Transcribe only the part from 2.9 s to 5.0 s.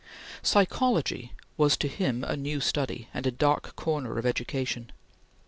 and a dark corner of education.